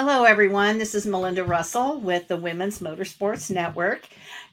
[0.00, 0.78] Hello, everyone.
[0.78, 4.06] This is Melinda Russell with the Women's Motorsports Network.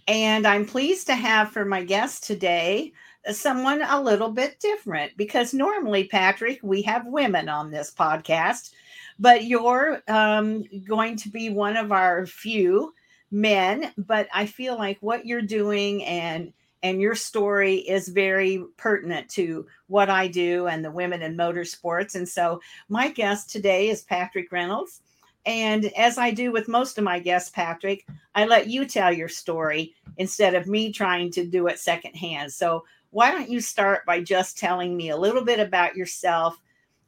[0.07, 2.93] And I'm pleased to have for my guest today
[3.31, 8.71] someone a little bit different because normally, Patrick, we have women on this podcast,
[9.19, 12.95] but you're um, going to be one of our few
[13.29, 13.93] men.
[13.99, 19.67] But I feel like what you're doing and and your story is very pertinent to
[19.85, 22.15] what I do and the women in motorsports.
[22.15, 25.01] And so, my guest today is Patrick Reynolds.
[25.45, 29.29] And as I do with most of my guests, Patrick, I let you tell your
[29.29, 32.51] story instead of me trying to do it secondhand.
[32.51, 36.59] So, why don't you start by just telling me a little bit about yourself,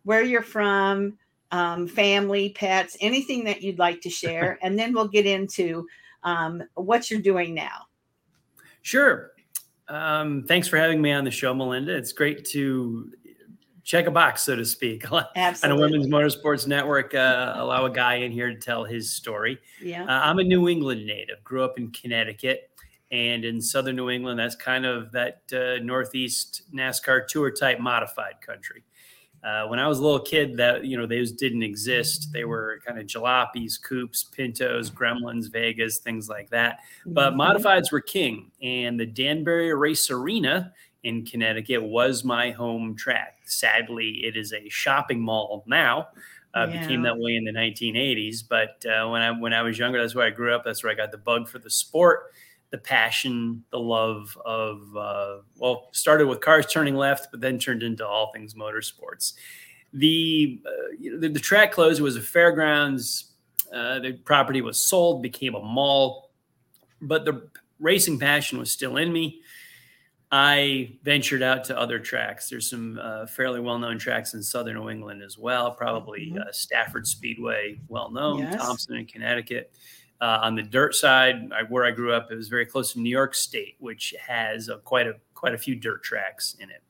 [0.04, 1.18] where you're from,
[1.52, 5.86] um, family, pets, anything that you'd like to share, and then we'll get into
[6.24, 7.88] um, what you're doing now.
[8.84, 9.32] Sure.
[9.90, 11.96] Um, thanks for having me on the show, Melinda.
[11.96, 13.12] It's great to
[13.88, 15.06] check a box, so to speak.
[15.36, 15.64] Absolutely.
[15.64, 19.58] On a Women's Motorsports Network, uh, allow a guy in here to tell his story.
[19.82, 20.04] Yeah.
[20.04, 22.70] Uh, I'm a New England native, grew up in Connecticut.
[23.10, 28.42] And in southern New England, that's kind of that uh, Northeast NASCAR tour type modified
[28.42, 28.84] country.
[29.42, 32.34] Uh, when I was a little kid, that you know those didn't exist.
[32.34, 36.80] They were kind of jalopies, coupes, pintos, gremlins, Vegas, things like that.
[37.06, 37.40] But mm-hmm.
[37.40, 40.74] modifieds were king, and the Danbury Race Arena
[41.08, 43.38] in Connecticut was my home track.
[43.46, 46.10] Sadly, it is a shopping mall now.
[46.54, 46.82] Uh, yeah.
[46.82, 50.16] Became that way in the 1980s, but uh, when I when I was younger, that's
[50.16, 50.64] where I grew up.
[50.66, 52.32] That's where I got the bug for the sport,
[52.72, 57.84] the passion, the love of uh, well, started with cars turning left, but then turned
[57.84, 59.34] into all things motorsports.
[59.94, 62.00] The uh, the, the, track closed.
[62.00, 63.34] It was a fairgrounds.
[63.72, 66.32] Uh, the property was sold, became a mall,
[67.02, 67.50] but the
[67.80, 69.42] racing passion was still in me.
[70.32, 72.50] I ventured out to other tracks.
[72.50, 75.72] There's some uh, fairly well-known tracks in southern New England as well.
[75.72, 76.40] Probably mm-hmm.
[76.40, 78.40] uh, Stafford Speedway, well known.
[78.40, 78.62] Yes.
[78.62, 79.72] Thompson in Connecticut.
[80.20, 83.00] Uh, on the dirt side, I, where I grew up, it was very close to
[83.00, 86.84] New York State, which has a, quite a quite a few dirt tracks in it.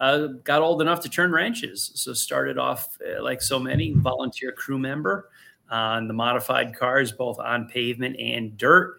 [0.00, 4.50] Uh, got old enough to turn wrenches, so started off uh, like so many volunteer
[4.50, 5.30] crew member
[5.70, 8.98] on the modified cars, both on pavement and dirt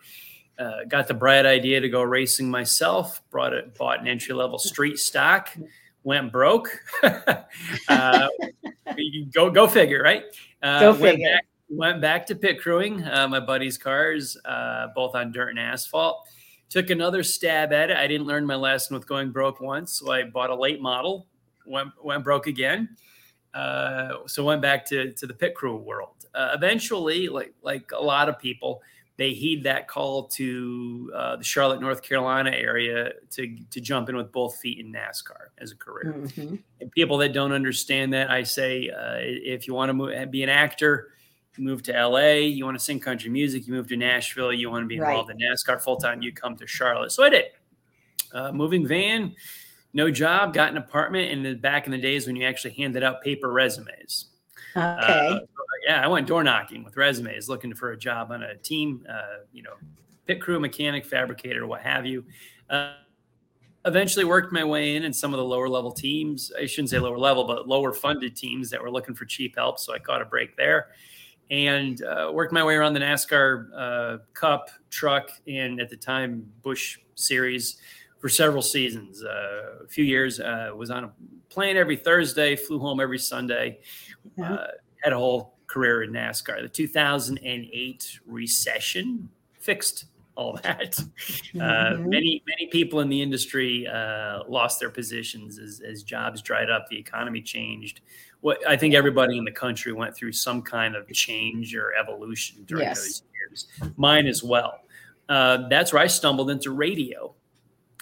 [0.59, 3.21] uh, got the bright idea to go racing myself.
[3.29, 5.49] Brought it, bought an entry level street stock.
[6.03, 6.69] Went broke.
[7.87, 8.27] uh,
[9.33, 10.23] go go figure, right?
[10.61, 11.07] Uh, go figure.
[11.07, 15.49] Went back, went back to pit crewing uh, my buddy's cars, uh, both on dirt
[15.49, 16.27] and asphalt.
[16.69, 17.97] Took another stab at it.
[17.97, 21.27] I didn't learn my lesson with going broke once, so I bought a late model.
[21.65, 22.89] Went went broke again.
[23.53, 26.25] Uh, so went back to to the pit crew world.
[26.35, 28.81] eventually, like like a lot of people,
[29.17, 34.15] they heed that call to uh, the Charlotte, North Carolina area to to jump in
[34.15, 36.13] with both feet in NASCAR as a career.
[36.17, 36.55] Mm-hmm.
[36.81, 40.41] And people that don't understand that, I say, uh, if you want to move, be
[40.41, 41.11] an actor,
[41.57, 42.33] you move to LA.
[42.47, 44.51] You want to sing country music, you move to Nashville.
[44.51, 45.37] You want to be involved right.
[45.39, 47.11] in NASCAR full time, you come to Charlotte.
[47.11, 47.45] So I did.
[48.33, 49.35] Uh, moving van,
[49.93, 51.31] no job, got an apartment.
[51.31, 54.25] And back in the days when you actually handed out paper resumes.
[54.75, 54.81] Okay.
[54.81, 55.39] Uh,
[55.85, 59.43] yeah, I went door knocking with resumes, looking for a job on a team, uh,
[59.51, 59.73] you know,
[60.25, 62.23] pit crew, mechanic, fabricator, what have you.
[62.69, 62.93] Uh,
[63.85, 66.51] eventually worked my way in in some of the lower level teams.
[66.57, 69.77] I shouldn't say lower level, but lower funded teams that were looking for cheap help.
[69.79, 70.87] So I caught a break there
[71.51, 76.49] and uh, worked my way around the NASCAR uh, Cup truck and at the time
[76.61, 77.77] Busch Series
[78.19, 79.23] for several seasons.
[79.23, 81.11] Uh, a few years uh, was on a
[81.49, 83.79] plane every Thursday, flew home every Sunday.
[84.41, 84.67] Uh,
[85.03, 86.61] had a whole career in NASCAR.
[86.61, 89.29] The 2008 recession
[89.59, 90.99] fixed all that.
[90.99, 91.03] Uh,
[91.55, 92.09] mm-hmm.
[92.09, 96.87] many many people in the industry uh, lost their positions as, as jobs dried up.
[96.89, 98.01] The economy changed.
[98.41, 102.63] What I think everybody in the country went through some kind of change or evolution
[102.65, 102.99] during yes.
[102.99, 103.93] those years.
[103.97, 104.79] Mine as well.
[105.29, 107.33] Uh, that's where I stumbled into radio.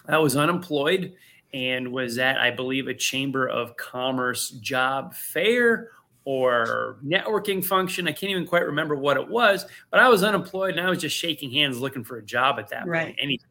[0.08, 1.14] I was unemployed
[1.54, 5.90] and was at, I believe, a Chamber of Commerce job fair
[6.24, 8.08] or networking function.
[8.08, 11.00] I can't even quite remember what it was, but I was unemployed and I was
[11.00, 13.08] just shaking hands looking for a job at that right.
[13.08, 13.20] point.
[13.22, 13.50] Anytime.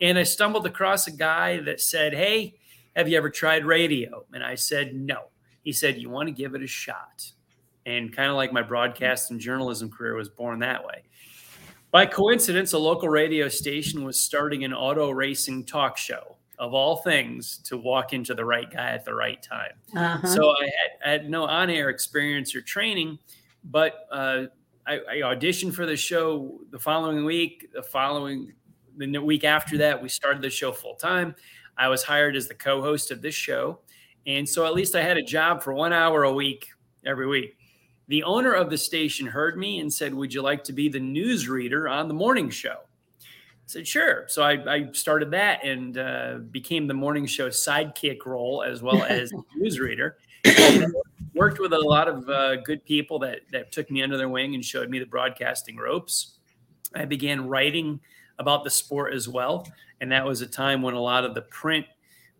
[0.00, 2.54] And I stumbled across a guy that said, Hey,
[2.96, 4.24] have you ever tried radio?
[4.32, 5.28] And I said, No.
[5.62, 7.30] He said, You want to give it a shot.
[7.86, 11.04] And kind of like my broadcast and journalism career was born that way.
[11.90, 16.96] By coincidence, a local radio station was starting an auto racing talk show of all
[16.96, 19.72] things to walk into the right guy at the right time.
[19.94, 20.26] Uh-huh.
[20.26, 23.18] So I had, I had, no on-air experience or training,
[23.64, 24.44] but uh,
[24.86, 27.68] I, I, auditioned for the show the following week.
[27.72, 28.54] The following
[28.96, 31.34] the week after that, we started the show full time.
[31.76, 33.80] I was hired as the co-host of this show,
[34.26, 36.68] and so at least I had a job for one hour a week
[37.06, 37.56] every week.
[38.08, 40.98] the owner of the station heard me and said, Would you like to be the
[40.98, 42.78] news reader on the morning show?
[43.68, 44.24] Said, Sure.
[44.28, 49.02] So I, I started that and uh, became the morning show sidekick role as well
[49.08, 50.16] as news reader.
[51.34, 54.54] worked with a lot of uh, good people that, that took me under their wing
[54.54, 56.38] and showed me the broadcasting ropes.
[56.94, 58.00] I began writing
[58.38, 59.68] about the sport as well.
[60.00, 61.84] And that was a time when a lot of the print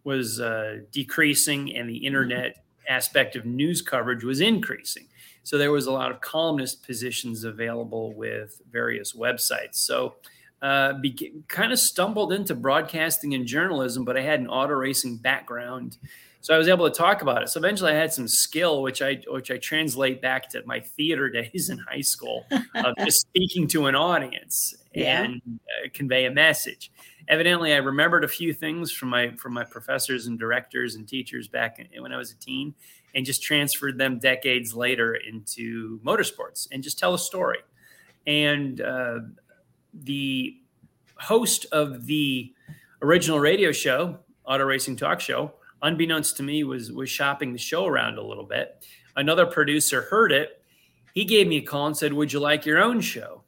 [0.05, 5.07] was uh, decreasing and the internet aspect of news coverage was increasing.
[5.43, 9.75] So there was a lot of columnist positions available with various websites.
[9.75, 10.15] So
[10.61, 15.19] uh, be- kind of stumbled into broadcasting and journalism, but I had an auto racing
[15.19, 15.99] background,
[16.41, 17.49] so I was able to talk about it.
[17.49, 21.29] So eventually, I had some skill, which I which I translate back to my theater
[21.31, 22.45] days in high school
[22.75, 25.23] of just speaking to an audience yeah.
[25.23, 26.91] and uh, convey a message.
[27.29, 31.49] Evidently, I remembered a few things from my from my professors and directors and teachers
[31.49, 32.75] back in, when I was a teen,
[33.15, 37.59] and just transferred them decades later into motorsports and just tell a story.
[38.27, 39.19] And uh,
[39.93, 40.57] the
[41.17, 42.53] host of the
[43.03, 45.53] original radio show, Auto Racing Talk Show,
[45.83, 48.85] unbeknownst to me, was was shopping the show around a little bit.
[49.17, 50.63] Another producer heard it.
[51.15, 53.43] He gave me a call and said, "Would you like your own show?"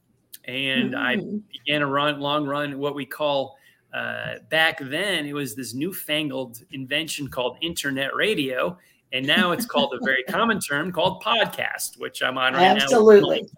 [0.45, 0.97] And mm-hmm.
[0.97, 1.17] I
[1.53, 3.57] began a run, long run, what we call
[3.93, 5.27] uh, back then.
[5.27, 8.79] It was this newfangled invention called internet radio,
[9.13, 13.43] and now it's called a very common term called podcast, which I'm on right Absolutely.
[13.43, 13.49] now.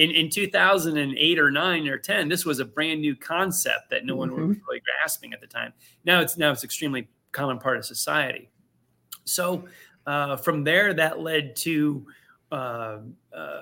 [0.00, 4.16] In, in 2008 or 9 or 10 this was a brand new concept that no
[4.16, 4.48] one mm-hmm.
[4.48, 5.74] was really grasping at the time.
[6.06, 8.48] Now it's now it's extremely common part of society.
[9.24, 9.66] So
[10.06, 12.06] uh, from there that led to
[12.50, 12.98] uh,
[13.30, 13.60] uh,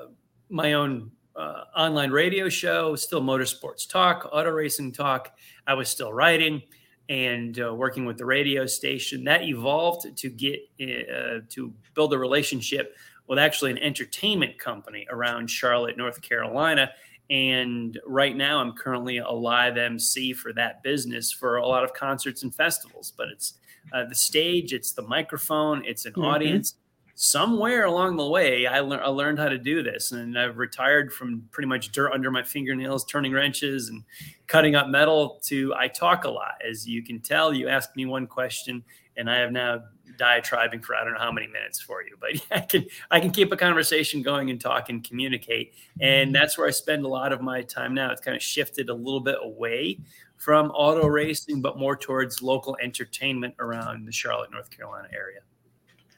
[0.49, 5.37] my own uh, online radio show still motorsports talk auto racing talk.
[5.67, 6.62] I was still writing
[7.08, 9.25] and uh, working with the radio station.
[9.25, 12.94] That evolved to get uh, to build a relationship
[13.28, 16.90] with actually an entertainment company around charlotte north carolina.
[17.30, 21.92] And right now i'm currently a live mc for that business for a lot of
[21.92, 23.54] concerts and festivals but it's
[23.92, 26.25] uh, the stage it's the microphone it's an mm-hmm.
[26.25, 26.75] audience.
[27.20, 31.12] Somewhere along the way I, le- I, learned how to do this and i've retired
[31.12, 34.04] from pretty much dirt under my fingernails turning wrenches and
[34.46, 37.52] cutting up metal to i talk a lot as you can tell.
[37.52, 38.84] You ask me one question
[39.19, 39.82] and i have now
[40.19, 43.31] diatribing for i don't know how many minutes for you but i can i can
[43.31, 47.32] keep a conversation going and talk and communicate and that's where i spend a lot
[47.32, 49.99] of my time now it's kind of shifted a little bit away
[50.37, 55.41] from auto racing but more towards local entertainment around the charlotte north carolina area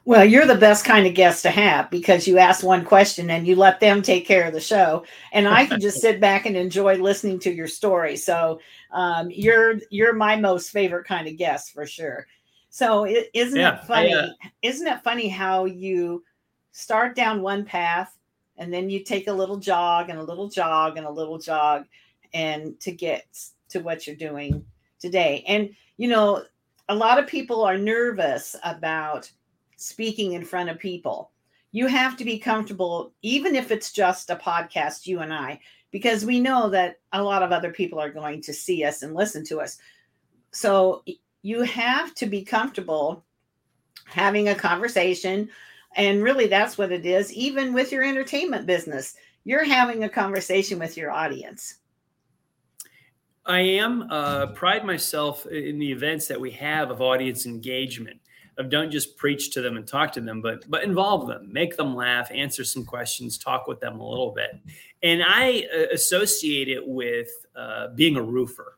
[0.07, 3.47] well, you're the best kind of guest to have because you ask one question and
[3.47, 6.57] you let them take care of the show, and I can just sit back and
[6.57, 8.17] enjoy listening to your story.
[8.17, 8.61] So
[8.93, 12.27] um, you're you're my most favorite kind of guest for sure.
[12.71, 14.15] So is isn't yeah, it funny?
[14.15, 14.29] I, uh,
[14.63, 16.25] isn't it funny how you
[16.73, 18.17] start down one path
[18.57, 21.85] and then you take a little jog and a little jog and a little jog,
[22.33, 23.27] and to get
[23.71, 24.65] to what you're doing
[25.01, 25.45] today.
[25.49, 26.45] And you know,
[26.89, 29.31] a lot of people are nervous about
[29.77, 31.33] speaking in front of people.
[31.73, 36.25] You have to be comfortable, even if it's just a podcast, you and I, because
[36.25, 39.45] we know that a lot of other people are going to see us and listen
[39.47, 39.79] to us.
[40.53, 41.03] So
[41.43, 43.25] you have to be comfortable
[44.05, 45.49] having a conversation.
[45.97, 49.15] And really, that's what it is, even with your entertainment business.
[49.45, 51.77] You're having a conversation with your audience.
[53.47, 54.07] I am.
[54.11, 58.21] Uh, pride myself in the events that we have of audience engagement
[58.61, 61.77] of don't just preach to them and talk to them, but but involve them, make
[61.77, 64.61] them laugh, answer some questions, talk with them a little bit.
[65.03, 68.77] And I uh, associate it with uh, being a roofer.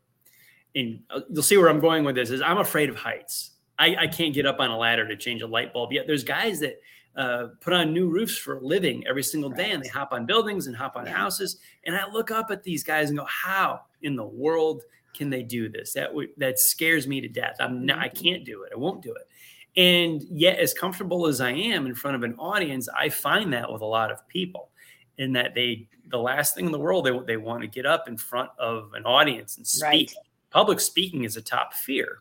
[0.75, 3.51] And uh, you'll see where I'm going with this is I'm afraid of heights.
[3.79, 5.93] I, I can't get up on a ladder to change a light bulb.
[5.93, 6.81] Yet there's guys that
[7.17, 9.75] uh, put on new roofs for a living every single day, right.
[9.75, 11.13] and they hop on buildings and hop on yeah.
[11.13, 11.59] houses.
[11.85, 14.83] And I look up at these guys and go, "How in the world
[15.15, 15.93] can they do this?
[15.93, 17.57] That w- that scares me to death.
[17.61, 18.25] I'm not, I mm-hmm.
[18.25, 18.73] can't do it.
[18.75, 19.29] I won't do it."
[19.75, 23.73] And yet, as comfortable as I am in front of an audience, I find that
[23.73, 24.71] with a lot of people,
[25.19, 28.07] in that they, the last thing in the world, they, they want to get up
[28.07, 29.83] in front of an audience and speak.
[29.89, 30.13] Right.
[30.53, 32.19] Public speaking is a top fear.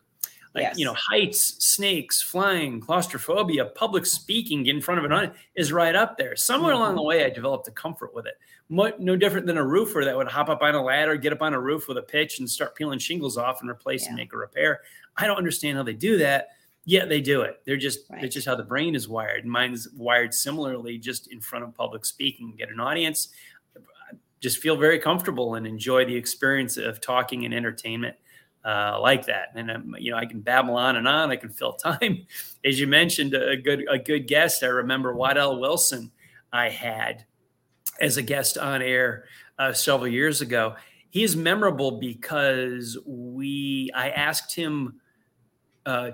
[0.54, 0.78] Like, yes.
[0.78, 5.94] you know, heights, snakes, flying, claustrophobia, public speaking in front of an audience is right
[5.94, 6.36] up there.
[6.36, 6.82] Somewhere mm-hmm.
[6.82, 8.34] along the way, I developed a comfort with it.
[8.68, 11.54] No different than a roofer that would hop up on a ladder, get up on
[11.54, 14.08] a roof with a pitch and start peeling shingles off and replace yeah.
[14.08, 14.80] and make a repair.
[15.16, 16.48] I don't understand how they do that
[16.84, 17.60] yeah, they do it.
[17.64, 18.24] They're just right.
[18.24, 19.46] it's just how the brain is wired.
[19.46, 23.28] Mine's wired similarly, just in front of public speaking, get an audience,
[24.42, 28.16] just feel very comfortable and enjoy the experience of talking and entertainment
[28.64, 29.48] uh, like that.
[29.54, 31.30] And um, you know, I can babble on and on.
[31.30, 32.26] I can fill time.
[32.64, 34.62] As you mentioned, a good a good guest.
[34.62, 36.10] I remember Waddell Wilson
[36.52, 37.24] I had
[38.00, 39.24] as a guest on air
[39.58, 40.74] uh, several years ago.
[41.08, 45.00] He is memorable because we I asked him
[45.86, 46.12] uh,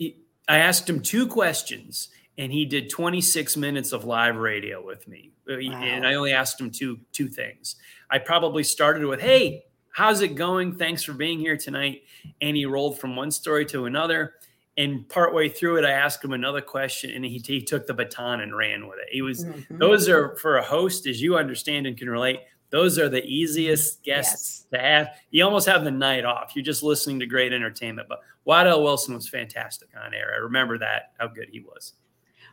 [0.00, 5.30] I asked him two questions and he did 26 minutes of live radio with me.
[5.50, 5.82] Uh, wow.
[5.82, 7.76] And I only asked him two two things.
[8.10, 10.76] I probably started with, "Hey, how's it going?
[10.76, 12.02] Thanks for being here tonight."
[12.40, 14.34] And he rolled from one story to another.
[14.76, 18.40] And partway through it, I asked him another question, and he, he took the baton
[18.40, 19.08] and ran with it.
[19.10, 19.78] He was mm-hmm.
[19.78, 22.40] those are for a host, as you understand and can relate.
[22.70, 24.80] Those are the easiest guests yes.
[24.80, 25.08] to have.
[25.30, 26.52] You almost have the night off.
[26.54, 28.08] You're just listening to great entertainment.
[28.08, 30.32] But Waddell Wilson was fantastic on air.
[30.34, 31.94] I remember that how good he was.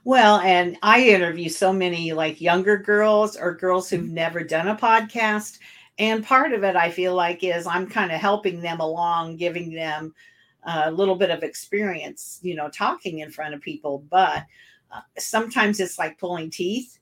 [0.07, 4.75] Well, and I interview so many like younger girls or girls who've never done a
[4.77, 5.59] podcast.
[5.99, 9.73] And part of it, I feel like, is I'm kind of helping them along, giving
[9.73, 10.15] them
[10.63, 14.05] a little bit of experience, you know, talking in front of people.
[14.09, 14.45] But
[14.93, 16.99] uh, sometimes it's like pulling teeth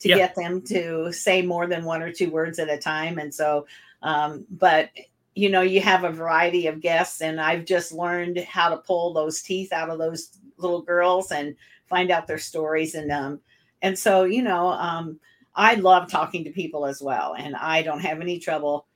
[0.00, 0.16] to yeah.
[0.16, 3.16] get them to say more than one or two words at a time.
[3.16, 3.66] And so,
[4.02, 4.90] um, but
[5.34, 9.14] you know, you have a variety of guests, and I've just learned how to pull
[9.14, 11.56] those teeth out of those little girls and
[11.92, 13.38] find out their stories and um
[13.82, 15.20] and so you know um
[15.54, 18.86] I love talking to people as well and I don't have any trouble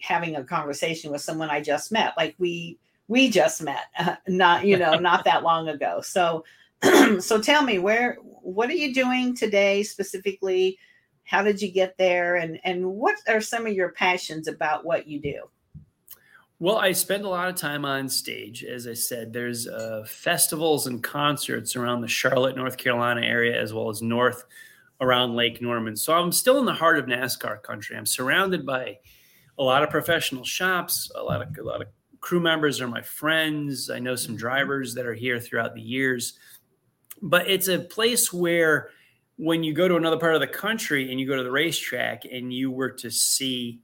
[0.00, 2.14] having a conversation with someone I just met.
[2.16, 6.00] Like we we just met uh, not you know not that long ago.
[6.00, 6.44] So
[7.20, 10.78] so tell me where what are you doing today specifically?
[11.24, 12.36] How did you get there?
[12.36, 15.42] And and what are some of your passions about what you do
[16.60, 18.64] well, I spend a lot of time on stage.
[18.64, 23.72] As I said, there's uh, festivals and concerts around the Charlotte, North Carolina area, as
[23.72, 24.44] well as north
[25.00, 25.96] around Lake Norman.
[25.96, 27.96] So I'm still in the heart of NASCAR country.
[27.96, 28.98] I'm surrounded by
[29.58, 31.88] a lot of professional shops, a lot of a lot of
[32.20, 33.90] crew members are my friends.
[33.90, 36.38] I know some drivers that are here throughout the years.
[37.20, 38.90] But it's a place where
[39.36, 42.24] when you go to another part of the country and you go to the racetrack
[42.24, 43.80] and you were to see,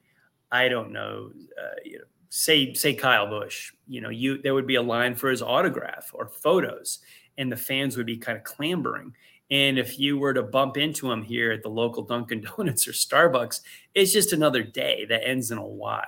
[0.50, 4.67] I don't know, uh, you know say say Kyle Busch, you know, you there would
[4.67, 7.01] be a line for his autograph or photos,
[7.37, 9.13] and the fans would be kind of clambering.
[9.51, 12.93] And if you were to bump into him here at the local Dunkin' Donuts or
[12.93, 13.61] Starbucks,
[13.95, 16.05] it's just another day that ends in a Y.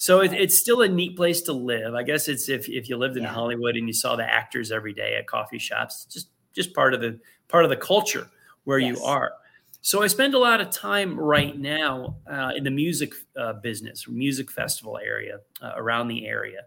[0.00, 1.94] So it, it's still a neat place to live.
[1.94, 3.32] I guess it's if, if you lived in yeah.
[3.32, 7.00] Hollywood and you saw the actors every day at coffee shops, just just part of
[7.00, 8.30] the part of the culture
[8.62, 8.96] where yes.
[8.96, 9.32] you are.
[9.80, 14.06] So I spend a lot of time right now uh, in the music uh, business,
[14.08, 16.62] music festival area uh, around the area.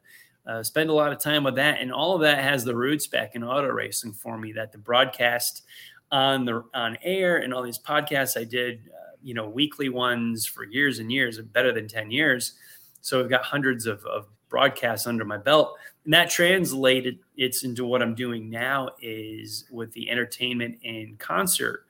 [0.47, 3.05] Uh, spend a lot of time with that, and all of that has the roots
[3.05, 4.51] back in auto racing for me.
[4.53, 5.63] That the broadcast
[6.11, 10.47] on the on air and all these podcasts I did, uh, you know, weekly ones
[10.47, 12.53] for years and years, better than ten years.
[13.01, 17.85] So I've got hundreds of, of broadcasts under my belt, and that translated it's into
[17.85, 21.85] what I'm doing now is with the entertainment and concert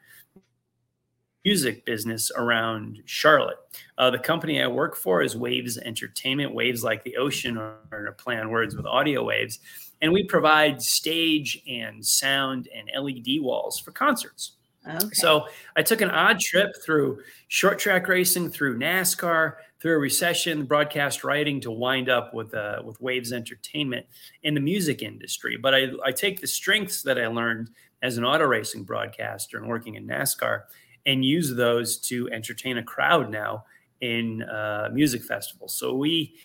[1.45, 3.57] music business around Charlotte.
[3.97, 8.15] Uh, the company I work for is Waves Entertainment, waves like the ocean, or, or
[8.17, 9.59] play on words with audio waves.
[10.01, 14.53] And we provide stage and sound and LED walls for concerts.
[14.87, 15.09] Okay.
[15.13, 15.45] So
[15.75, 17.19] I took an odd trip through
[17.49, 22.81] short track racing, through NASCAR, through a recession, broadcast writing to wind up with uh,
[22.83, 24.07] with Waves Entertainment
[24.41, 25.55] in the music industry.
[25.55, 27.69] But I, I take the strengths that I learned
[28.01, 30.63] as an auto racing broadcaster and working in NASCAR
[31.05, 33.65] and use those to entertain a crowd now
[34.01, 35.75] in uh, music festivals.
[35.75, 36.35] So we,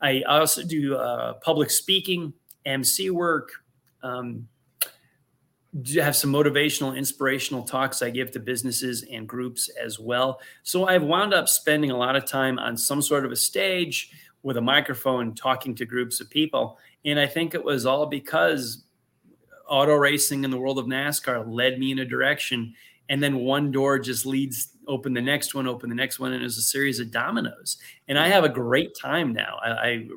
[0.00, 2.32] I also do uh, public speaking,
[2.64, 3.52] MC work.
[4.02, 4.48] Um,
[5.96, 10.40] have some motivational, inspirational talks I give to businesses and groups as well.
[10.62, 14.10] So I've wound up spending a lot of time on some sort of a stage
[14.42, 16.78] with a microphone talking to groups of people.
[17.04, 18.84] And I think it was all because
[19.68, 22.74] auto racing in the world of NASCAR led me in a direction
[23.08, 26.44] and then one door just leads open the next one open the next one and
[26.44, 27.78] it's a series of dominoes.
[28.08, 29.58] And i have a great time now.
[29.62, 30.08] I, I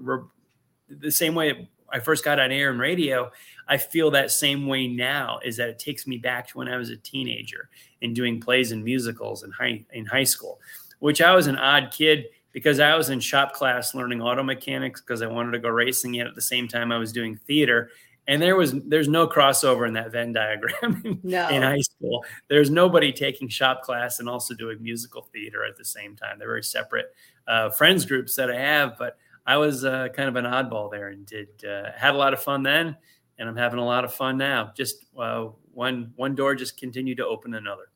[0.90, 3.32] the same way i first got on air and radio
[3.68, 6.78] i feel that same way now is that it takes me back to when i
[6.78, 7.70] was a teenager
[8.02, 10.60] and doing plays and musicals in high in high school
[11.00, 15.02] which i was an odd kid because i was in shop class learning auto mechanics
[15.02, 17.90] because i wanted to go racing yet at the same time i was doing theater
[18.30, 21.50] and there was there's no crossover in that Venn diagram in, no.
[21.50, 22.24] in high school.
[22.48, 26.38] There's nobody taking shop class and also doing musical theater at the same time.
[26.38, 27.08] They're very separate
[27.48, 29.18] uh, friends groups that I have, but
[29.48, 32.42] I was uh, kind of an oddball there and did uh, had a lot of
[32.42, 32.96] fun then,
[33.40, 34.74] and I'm having a lot of fun now.
[34.78, 37.90] Just uh, one one door just continued to open another.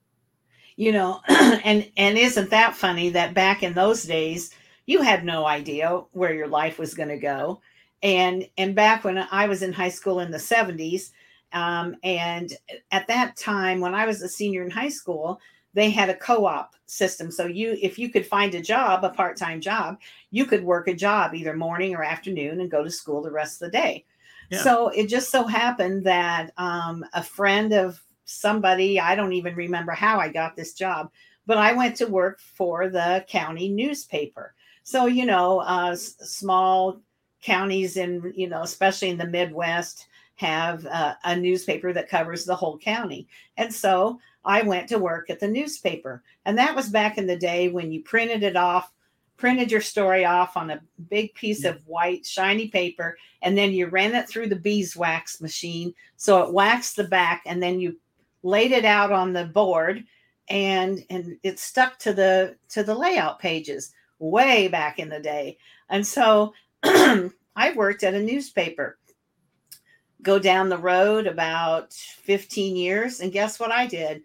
[0.78, 4.50] You know, and and isn't that funny that back in those days
[4.88, 7.62] you had no idea where your life was going to go
[8.04, 11.14] and and back when I was in high school in the 70s,
[11.54, 12.52] Um, and
[12.92, 15.40] at that time, when I was a senior in high school,
[15.76, 17.32] they had a co-op system.
[17.32, 20.00] So you, if you could find a job, a part-time job,
[20.32, 23.62] you could work a job either morning or afternoon and go to school the rest
[23.62, 24.06] of the day.
[24.50, 24.60] Yeah.
[24.60, 29.92] So it just so happened that um, a friend of somebody, I don't even remember
[29.94, 31.12] how I got this job,
[31.46, 34.54] but I went to work for the county newspaper.
[34.84, 37.02] So, you know, uh, s- small
[37.44, 42.56] counties in, you know, especially in the Midwest, have uh, a newspaper that covers the
[42.56, 43.28] whole county.
[43.58, 46.24] And so I went to work at the newspaper.
[46.46, 48.92] And that was back in the day when you printed it off,
[49.38, 53.88] printed your story off on a big piece of white, shiny paper, and then you
[53.88, 55.94] ran it through the beeswax machine.
[56.18, 57.98] So it waxed the back, and then you
[58.42, 60.04] laid it out on the board
[60.50, 65.58] and and it stuck to the to the layout pages way back in the day
[65.90, 66.54] and so
[67.56, 68.98] i worked at a newspaper
[70.22, 74.22] go down the road about 15 years and guess what i did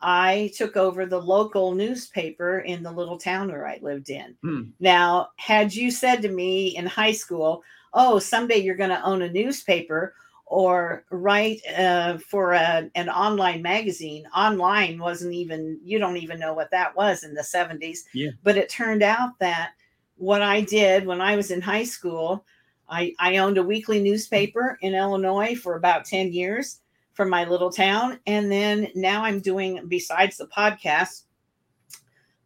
[0.00, 4.62] i took over the local newspaper in the little town where i lived in hmm.
[4.80, 7.62] now had you said to me in high school
[7.94, 10.14] oh someday you're going to own a newspaper
[10.50, 14.26] or write uh, for a, an online magazine.
[14.34, 18.00] Online wasn't even, you don't even know what that was in the 70s.
[18.12, 18.30] Yeah.
[18.42, 19.74] But it turned out that
[20.20, 22.44] what I did when I was in high school,
[22.90, 26.80] I, I owned a weekly newspaper in Illinois for about 10 years
[27.14, 28.20] from my little town.
[28.26, 31.22] And then now I'm doing, besides the podcast,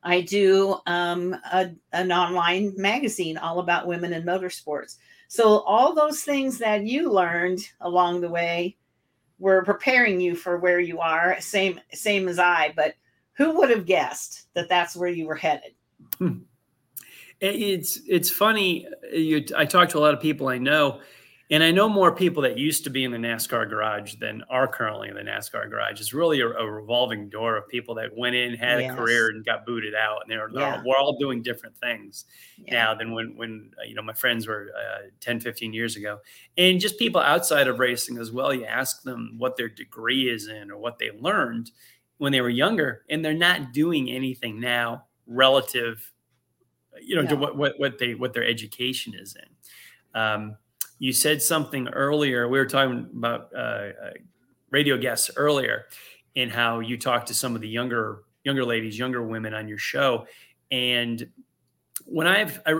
[0.04, 4.99] I do um, a, an online magazine all about women in motorsports.
[5.26, 8.76] So all those things that you learned along the way
[9.40, 12.95] were preparing you for where you are, same same as I, but
[13.33, 15.73] who would have guessed that that's where you were headed?
[16.19, 16.38] Hmm.
[17.45, 18.89] It's it's funny.
[19.13, 21.01] You, I talk to a lot of people I know,
[21.51, 24.67] and I know more people that used to be in the NASCAR garage than are
[24.67, 26.01] currently in the NASCAR garage.
[26.01, 28.93] It's really a, a revolving door of people that went in, had yes.
[28.93, 30.23] a career, and got booted out.
[30.23, 30.83] And they're, yeah.
[30.87, 32.25] we're all doing different things
[32.57, 32.73] yeah.
[32.73, 36.21] now than when, when uh, you know, my friends were uh, 10, 15 years ago.
[36.57, 38.55] And just people outside of racing as well.
[38.55, 41.73] You ask them what their degree is in or what they learned
[42.16, 46.12] when they were younger, and they're not doing anything now relative,
[47.02, 47.28] you know, yeah.
[47.28, 50.20] to what, what, what they, what their education is in.
[50.20, 50.57] Um,
[50.98, 52.48] you said something earlier.
[52.48, 54.11] We were talking about uh, uh,
[54.70, 55.87] radio guests earlier,
[56.37, 59.78] and how you talked to some of the younger younger ladies, younger women on your
[59.78, 60.26] show,
[60.70, 61.28] and
[62.04, 62.74] when I've I,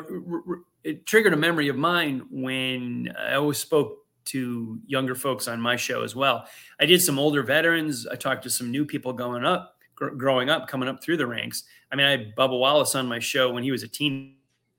[0.85, 5.77] it triggered a memory of mine when I always spoke to younger folks on my
[5.77, 6.46] show as well.
[6.81, 8.07] I did some older veterans.
[8.07, 11.27] I talked to some new people going up, gr- growing up, coming up through the
[11.27, 11.65] ranks.
[11.91, 14.35] I mean, I had Bubba Wallace on my show when he was a teenager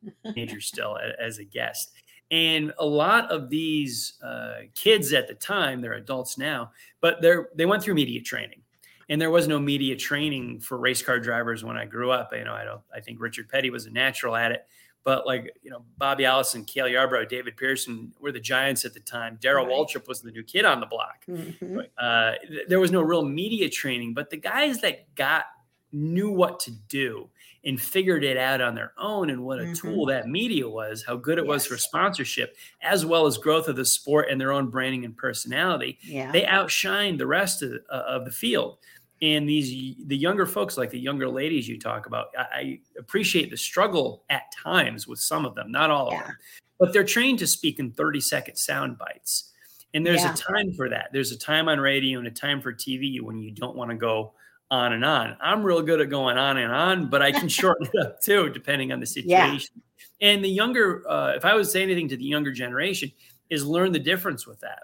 [0.60, 1.91] still as a guest.
[2.32, 7.49] And a lot of these uh, kids at the time, they're adults now, but they're
[7.56, 8.62] they went through media training,
[9.10, 12.32] and there was no media training for race car drivers when I grew up.
[12.34, 12.82] You know, I don't.
[12.93, 14.65] I think Richard Petty was a natural at it,
[15.05, 18.99] but like you know, Bobby Allison, Cale Yarborough, David Pearson were the giants at the
[18.99, 19.37] time.
[19.39, 19.73] Darrell right.
[19.73, 21.25] Waltrip was the new kid on the block.
[21.29, 21.79] Mm-hmm.
[21.97, 22.31] Uh,
[22.67, 25.45] there was no real media training, but the guys that got
[25.93, 27.29] knew what to do
[27.63, 29.73] and figured it out on their own and what a mm-hmm.
[29.73, 31.49] tool that media was, how good it yes.
[31.49, 35.15] was for sponsorship, as well as growth of the sport and their own branding and
[35.15, 35.97] personality.
[36.03, 36.31] Yeah.
[36.31, 38.77] They outshined the rest of, uh, of the field.
[39.25, 43.49] And these the younger folks, like the younger ladies you talk about, I, I appreciate
[43.49, 46.19] the struggle at times with some of them, not all yeah.
[46.19, 46.38] of them,
[46.77, 49.51] but they're trained to speak in 30 second sound bites.
[49.95, 50.33] And there's yeah.
[50.33, 51.09] a time for that.
[51.11, 53.97] There's a time on radio and a time for TV when you don't want to
[53.97, 54.33] go
[54.69, 55.38] on and on.
[55.41, 58.49] I'm real good at going on and on, but I can shorten it up too,
[58.49, 59.81] depending on the situation.
[60.19, 60.29] Yeah.
[60.29, 63.11] And the younger, uh, if I would say anything to the younger generation,
[63.49, 64.83] is learn the difference with that.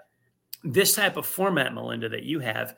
[0.64, 2.74] This type of format, Melinda, that you have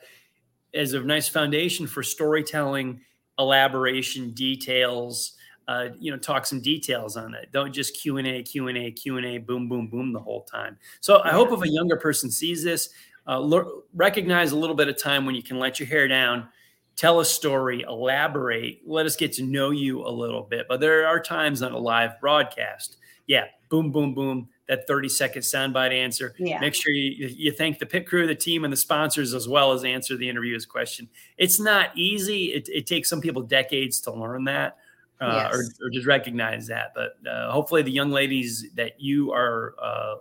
[0.75, 3.01] is a nice foundation for storytelling,
[3.39, 5.33] elaboration, details.
[5.67, 7.49] Uh, you know, talk some details on it.
[7.51, 10.19] Don't just Q and A, Q and A, Q and A, boom, boom, boom the
[10.19, 10.77] whole time.
[10.99, 12.89] So I hope if a younger person sees this,
[13.25, 13.61] uh,
[13.95, 16.47] recognize a little bit of time when you can let your hair down
[16.95, 20.67] tell a story, elaborate, let us get to know you a little bit.
[20.69, 25.41] But there are times on a live broadcast, yeah, boom, boom, boom, that 30 second
[25.43, 26.33] soundbite answer.
[26.37, 26.59] Yeah.
[26.59, 29.73] Make sure you, you thank the pit crew, the team, and the sponsors as well
[29.73, 31.07] as answer the interviewer's question.
[31.37, 32.53] It's not easy.
[32.53, 34.77] It, it takes some people decades to learn that.
[35.21, 35.55] Uh, yes.
[35.55, 36.93] or, or, just recognize that.
[36.93, 40.15] But uh, hopefully, the young ladies that you are uh, uh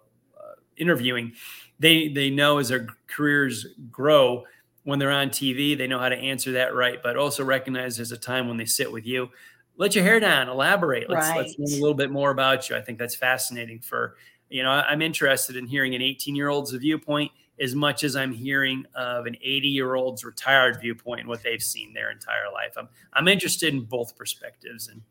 [0.77, 1.33] interviewing,
[1.81, 4.45] they they know as their careers grow,
[4.85, 8.13] when they're on TV, they know how to answer that right, but also recognize there's
[8.13, 9.31] a time when they sit with you.
[9.77, 11.11] Let your hair down, elaborate.
[11.11, 11.39] Let's, right.
[11.39, 12.77] let's learn a little bit more about you.
[12.77, 14.17] I think that's fascinating for,
[14.55, 18.33] you know, I'm interested in hearing an 18 year old's viewpoint as much as I'm
[18.33, 22.75] hearing of an 80 year old's retired viewpoint and what they've seen their entire life.
[22.77, 25.03] I'm, I'm interested in both perspectives and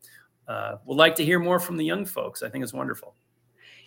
[0.48, 2.42] uh, would like to hear more from the young folks.
[2.42, 3.14] I think it's wonderful.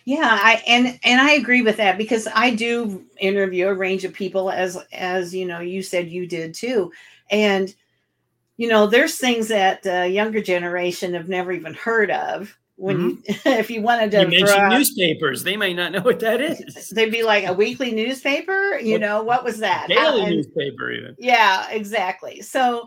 [0.04, 4.12] Yeah, I and and I agree with that because I do interview a range of
[4.14, 6.92] people as as you know you said you did too,
[7.32, 7.74] and
[8.56, 12.56] you know there's things that the younger generation have never even heard of.
[12.80, 13.48] When mm-hmm.
[13.48, 16.90] you, if you wanted to you mention newspapers, they might not know what that is.
[16.94, 18.78] They'd be like a weekly newspaper.
[18.78, 19.88] You know what was that?
[19.88, 21.16] Daily How, newspaper, even.
[21.18, 22.40] Yeah, exactly.
[22.40, 22.86] So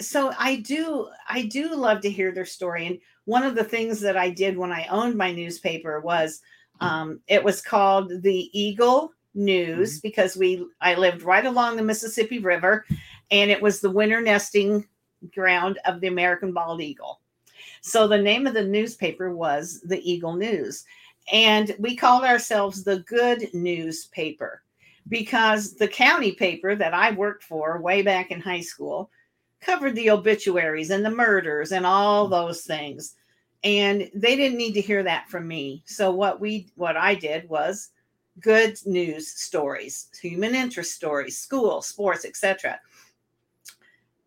[0.00, 2.86] so I do I do love to hear their story.
[2.86, 6.40] And one of the things that I did when I owned my newspaper was
[6.80, 10.08] um, it was called the Eagle News mm-hmm.
[10.08, 12.86] because we I lived right along the Mississippi River,
[13.30, 14.86] and it was the winter nesting
[15.34, 17.17] ground of the American bald eagle.
[17.88, 20.84] So the name of the newspaper was the Eagle News,
[21.32, 24.62] and we called ourselves the Good Newspaper
[25.08, 29.10] because the county paper that I worked for way back in high school
[29.62, 33.14] covered the obituaries and the murders and all those things.
[33.64, 35.82] And they didn't need to hear that from me.
[35.86, 37.90] So what we what i did was
[38.40, 42.78] good news stories human interest stories school sports etc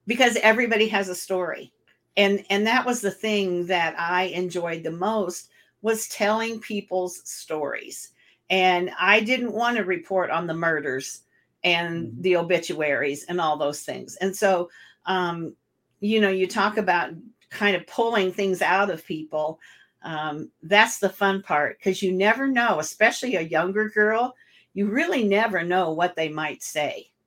[0.06, 1.72] because everybody has a story
[2.18, 5.50] and and that was the thing that i enjoyed the most
[5.82, 8.12] was telling people's stories
[8.50, 11.22] and i didn't want to report on the murders
[11.64, 12.22] and mm-hmm.
[12.22, 14.70] the obituaries and all those things and so
[15.06, 15.56] um,
[16.02, 17.12] you know, you talk about
[17.50, 19.60] kind of pulling things out of people.
[20.04, 24.36] Um, that's the fun part because you never know, especially a younger girl,
[24.74, 27.08] you really never know what they might say.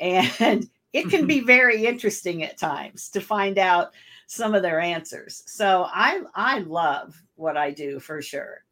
[0.00, 3.92] And it can be very interesting at times to find out
[4.28, 5.42] some of their answers.
[5.46, 8.62] So I I love what I do for sure.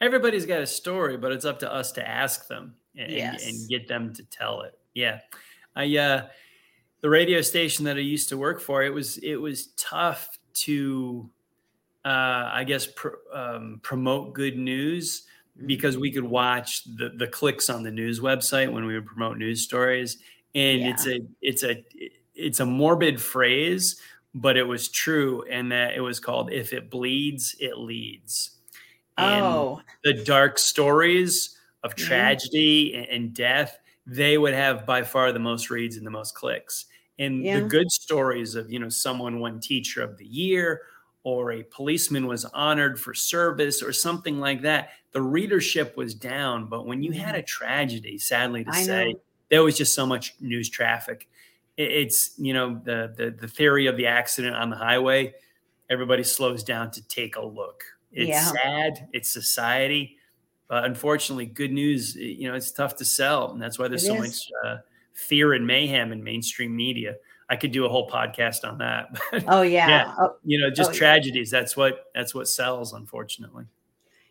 [0.00, 3.46] Everybody's got a story, but it's up to us to ask them and, yes.
[3.46, 4.76] and get them to tell it.
[4.94, 5.20] Yeah.
[5.76, 6.26] I uh
[7.02, 11.30] the radio station that I used to work for, it was it was tough to,
[12.04, 15.24] uh, I guess, pr- um, promote good news
[15.66, 19.36] because we could watch the the clicks on the news website when we would promote
[19.36, 20.18] news stories,
[20.54, 20.90] and yeah.
[20.90, 21.84] it's a it's a
[22.34, 24.00] it's a morbid phrase,
[24.36, 28.52] but it was true, and that it was called "If it bleeds, it leads."
[29.18, 33.00] Oh, the dark stories of tragedy yeah.
[33.00, 36.86] and, and death they would have by far the most reads and the most clicks
[37.18, 37.60] and yeah.
[37.60, 40.82] the good stories of you know someone won teacher of the year
[41.24, 46.66] or a policeman was honored for service or something like that the readership was down
[46.66, 47.40] but when you had mm-hmm.
[47.40, 49.20] a tragedy sadly to I say know.
[49.50, 51.28] there was just so much news traffic
[51.76, 55.34] it's you know the, the the theory of the accident on the highway
[55.90, 58.44] everybody slows down to take a look it's yeah.
[58.44, 60.16] sad it's society
[60.68, 64.06] but unfortunately good news you know it's tough to sell and that's why there's it
[64.06, 64.20] so is.
[64.20, 64.76] much uh,
[65.16, 67.16] fear and mayhem in mainstream media.
[67.48, 69.08] I could do a whole podcast on that.
[69.48, 69.88] oh yeah.
[69.88, 70.14] yeah.
[70.18, 71.52] Oh, you know, just oh, tragedies.
[71.52, 71.60] Yeah.
[71.60, 73.64] That's what that's what sells, unfortunately.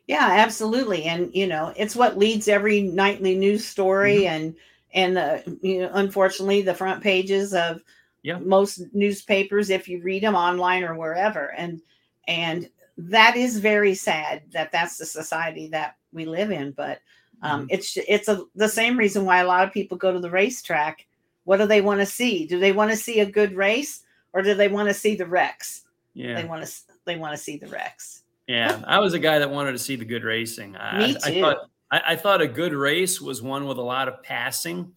[0.07, 1.05] Yeah, absolutely.
[1.05, 4.35] And you know, it's what leads every nightly news story mm-hmm.
[4.35, 4.55] and
[4.95, 7.83] and the you know, unfortunately the front pages of
[8.23, 8.39] yeah.
[8.39, 11.51] most newspapers if you read them online or wherever.
[11.53, 11.81] And
[12.27, 17.01] and that is very sad that that's the society that we live in, but
[17.41, 17.67] um, mm-hmm.
[17.69, 21.05] It's it's a, the same reason why a lot of people go to the racetrack.
[21.43, 22.47] What do they want to see?
[22.47, 24.03] Do they want to see a good race
[24.33, 25.83] or do they want to see the wrecks?
[26.13, 26.73] Yeah, they want to
[27.05, 28.23] they want to see the wrecks.
[28.47, 30.75] Yeah, I was a guy that wanted to see the good racing.
[30.77, 31.19] I, Me too.
[31.23, 31.57] I, I thought
[31.91, 34.91] I, I, thought a good race was one with a lot of passing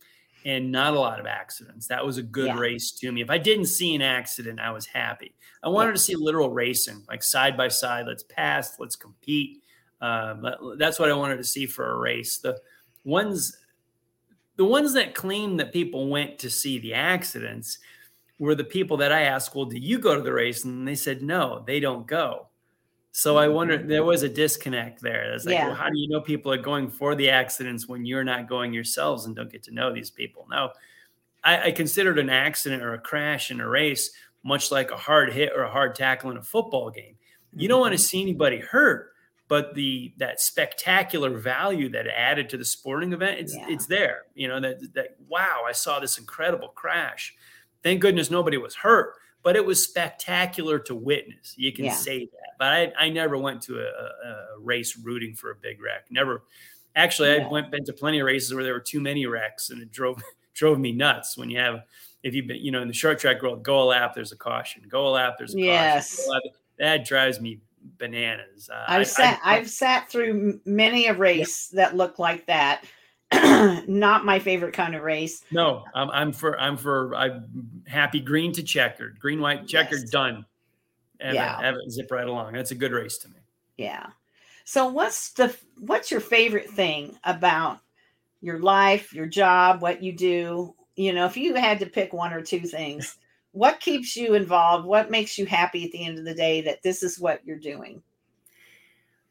[0.44, 1.86] and not a lot of accidents.
[1.88, 2.58] That was a good yeah.
[2.58, 3.20] race to me.
[3.20, 5.34] If I didn't see an accident, I was happy.
[5.62, 5.94] I wanted yeah.
[5.94, 8.06] to see literal racing, like side by side.
[8.06, 8.78] Let's pass.
[8.78, 9.62] Let's compete.
[10.00, 10.46] Um,
[10.78, 12.38] that's what I wanted to see for a race.
[12.38, 12.58] The
[13.04, 13.56] ones,
[14.56, 17.78] the ones that claim that people went to see the accidents
[18.38, 20.94] were the people that I asked, "Well, do you go to the race?" And they
[20.94, 22.47] said, "No, they don't go."
[23.12, 25.32] So I wonder there was a disconnect there.
[25.32, 25.66] It's like, yeah.
[25.66, 28.72] well, how do you know people are going for the accidents when you're not going
[28.72, 30.46] yourselves and don't get to know these people?
[30.50, 30.70] No,
[31.42, 34.10] I, I considered an accident or a crash in a race
[34.44, 37.16] much like a hard hit or a hard tackle in a football game.
[37.56, 38.04] You don't want to mm-hmm.
[38.04, 39.12] see anybody hurt,
[39.48, 43.66] but the that spectacular value that added to the sporting event it's yeah.
[43.68, 47.34] it's there you know that that wow i saw this incredible crash
[47.82, 49.14] thank goodness nobody was hurt
[49.48, 51.94] but it was spectacular to witness you can yeah.
[51.94, 55.80] say that but I, I never went to a, a, race rooting for a big
[55.80, 56.42] wreck never
[56.94, 57.46] actually yeah.
[57.46, 59.90] i went been to plenty of races where there were too many wrecks and it
[59.90, 60.22] drove
[60.54, 61.84] drove me nuts when you have
[62.22, 64.36] if you've been you know in the short track world go a lap there's a
[64.36, 66.26] caution go a lap there's a yes.
[66.26, 67.58] caution that drives me
[67.96, 68.68] bananas.
[68.70, 71.84] Uh, I've I, sat I, have sat through many a race yeah.
[71.84, 72.84] that looked like that,
[73.86, 75.42] not my favorite kind of race.
[75.50, 80.10] No, I'm, I'm for I'm for I'm happy green to checkered, green white checkered yes.
[80.10, 80.46] done,
[81.20, 81.60] and yeah.
[81.60, 82.54] have it zip right along.
[82.54, 83.36] That's a good race to me.
[83.76, 84.06] Yeah.
[84.64, 87.80] So what's the what's your favorite thing about
[88.40, 90.74] your life, your job, what you do?
[90.96, 93.16] You know, if you had to pick one or two things,
[93.52, 94.86] what keeps you involved?
[94.86, 97.58] What makes you happy at the end of the day that this is what you're
[97.58, 98.02] doing?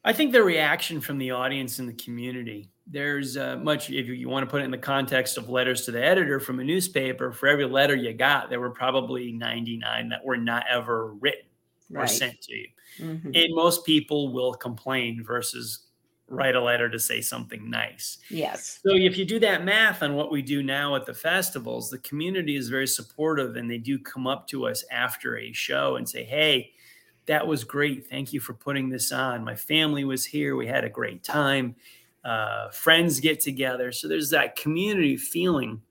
[0.03, 2.69] I think the reaction from the audience and the community.
[2.89, 5.91] There's uh, much, if you, want to put it in the context of letters to
[5.91, 10.23] the editor from a newspaper, for every letter you got, there were probably 99 that
[10.23, 11.47] were not ever written
[11.93, 12.67] or sent to you.
[12.99, 13.31] Mm-hmm.
[13.33, 15.87] And most people will complain versus
[16.29, 18.17] write a letter to say something nice.
[18.29, 18.79] Yes.
[18.85, 21.99] So if you do that math on what we do now at the festivals, the
[21.99, 26.07] community is very supportive and they do come up to us after a show and
[26.07, 26.73] say, "Hey,
[27.27, 28.07] that was great.
[28.07, 29.43] Thank you for putting this on.
[29.43, 30.55] My family was here.
[30.55, 31.75] We had a great time.
[32.27, 33.93] Uh, friends get together.
[33.93, 35.81] So there's that community feeling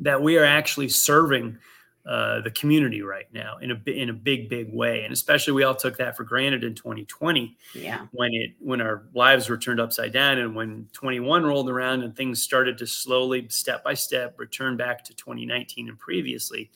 [0.00, 1.56] that we are actually serving
[2.04, 5.64] uh, the community right now in a in a big big way and especially we
[5.64, 9.78] all took that for granted in 2020 yeah when it when our lives were turned
[9.78, 14.38] upside down and when 21 rolled around and things started to slowly step by step
[14.38, 16.70] return back to 2019 and previously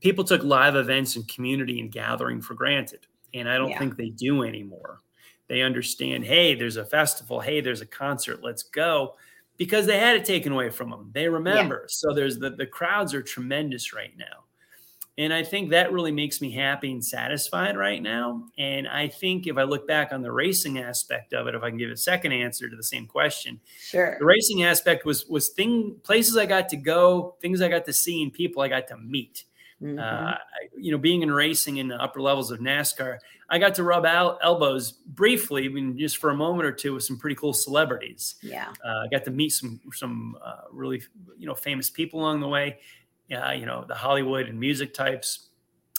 [0.00, 3.78] people took live events and community and gathering for granted and i don't yeah.
[3.78, 5.02] think they do anymore
[5.48, 9.14] they understand hey there's a festival hey there's a concert let's go
[9.56, 11.86] because they had it taken away from them they remember yeah.
[11.88, 14.44] so there's the the crowds are tremendous right now
[15.18, 18.46] and I think that really makes me happy and satisfied right now.
[18.56, 21.68] And I think if I look back on the racing aspect of it, if I
[21.68, 24.16] can give a second answer to the same question, sure.
[24.18, 27.92] The racing aspect was was thing places I got to go, things I got to
[27.92, 29.44] see, and people I got to meet.
[29.82, 29.98] Mm-hmm.
[29.98, 30.34] Uh,
[30.76, 33.18] you know, being in racing in the upper levels of NASCAR,
[33.50, 36.94] I got to rub out elbows briefly, I mean, just for a moment or two,
[36.94, 38.36] with some pretty cool celebrities.
[38.42, 41.02] Yeah, uh, I got to meet some some uh, really
[41.36, 42.78] you know famous people along the way
[43.32, 45.48] uh, you know, the Hollywood and music types.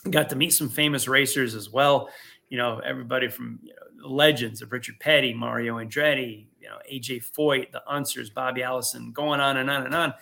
[0.10, 2.10] Got to meet some famous racers as well.
[2.50, 6.78] You know, everybody from you know, the legends of Richard Petty, Mario Andretti, you know,
[6.92, 10.14] AJ Foyt, the Unsers, Bobby Allison, going on and on and on.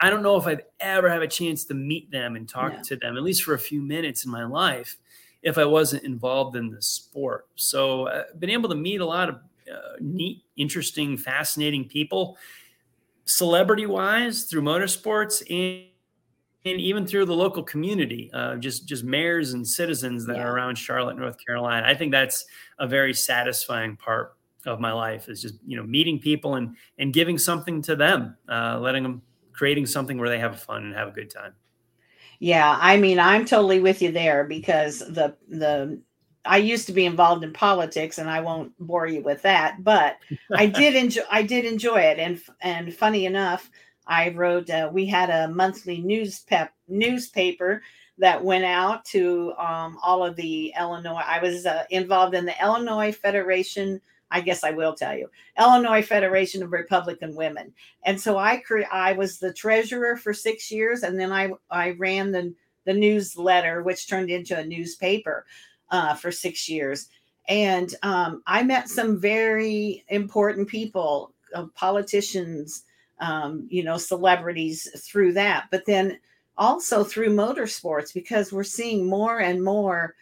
[0.00, 2.96] I don't know if I've ever have a chance to meet them and talk to
[2.96, 4.96] them, at least for a few minutes in my life,
[5.42, 7.46] if I wasn't involved in the sport.
[7.54, 9.36] So I've uh, been able to meet a lot of
[9.70, 12.36] uh, neat, interesting, fascinating people,
[13.24, 15.88] celebrity wise, through motorsports and
[16.66, 20.44] and even through the local community, uh, just just mayors and citizens that yeah.
[20.44, 21.86] are around Charlotte, North Carolina.
[21.86, 22.46] I think that's
[22.78, 24.34] a very satisfying part
[24.66, 28.36] of my life is just you know meeting people and and giving something to them,
[28.48, 29.22] uh, letting them
[29.54, 31.54] creating something where they have fun and have a good time.
[32.40, 36.00] Yeah, I mean, I'm totally with you there because the the
[36.44, 40.18] I used to be involved in politics, and I won't bore you with that, but
[40.52, 43.70] I did enjoy I did enjoy it, and and funny enough.
[44.06, 47.80] I wrote, uh, we had a monthly news pep, newspaper
[48.18, 51.22] that went out to um, all of the Illinois.
[51.24, 54.00] I was uh, involved in the Illinois Federation.
[54.30, 57.72] I guess I will tell you, Illinois Federation of Republican Women,
[58.04, 61.90] and so I cre- I was the treasurer for six years, and then I I
[61.90, 65.46] ran the the newsletter, which turned into a newspaper
[65.90, 67.08] uh, for six years,
[67.48, 72.84] and um, I met some very important people, uh, politicians,
[73.20, 76.18] um, you know, celebrities through that, but then
[76.56, 80.14] also through motorsports because we're seeing more and more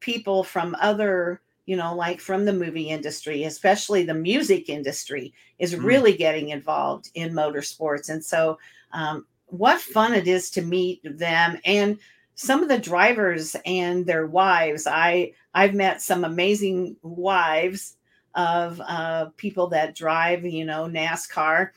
[0.00, 5.74] people from other, you know, like from the movie industry, especially the music industry, is
[5.74, 5.84] mm.
[5.84, 8.08] really getting involved in motorsports.
[8.08, 8.58] And so,
[8.92, 11.98] um, what fun it is to meet them and
[12.36, 14.86] some of the drivers and their wives.
[14.86, 17.96] I I've met some amazing wives
[18.34, 21.70] of uh, people that drive, you know, NASCAR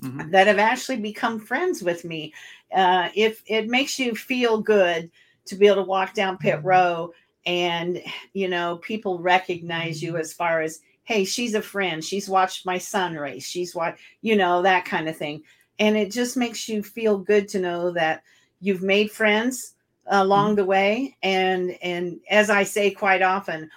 [0.00, 0.30] mm-hmm.
[0.30, 2.32] that have actually become friends with me.
[2.74, 5.10] Uh, if it makes you feel good
[5.46, 6.68] to be able to walk down pit mm-hmm.
[6.68, 7.12] row
[7.46, 12.66] and you know people recognize you as far as hey she's a friend she's watched
[12.66, 15.42] my son race she's what you know that kind of thing
[15.78, 18.22] and it just makes you feel good to know that
[18.60, 19.74] you've made friends
[20.08, 20.56] along mm-hmm.
[20.56, 23.70] the way and and as i say quite often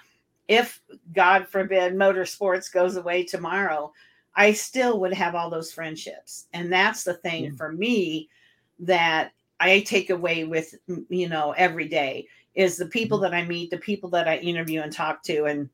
[0.48, 0.80] if
[1.14, 3.92] god forbid motorsports goes away tomorrow
[4.34, 6.46] I still would have all those friendships.
[6.52, 7.50] And that's the thing yeah.
[7.56, 8.28] for me
[8.80, 10.74] that I take away with,
[11.08, 13.32] you know, every day is the people mm-hmm.
[13.32, 15.68] that I meet, the people that I interview and talk to, and,